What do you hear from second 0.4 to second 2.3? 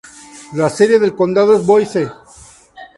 La sede del condado es Boise.